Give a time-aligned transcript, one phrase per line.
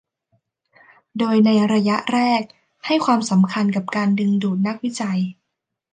[1.17, 2.41] โดยในระยะแรก
[2.85, 5.19] ให้ความสำคัญกับการดึงดูดนักวิจัย